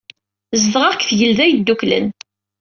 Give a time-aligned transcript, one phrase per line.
[0.61, 2.07] Zedɣeɣ deg Tgelda Yedduklen.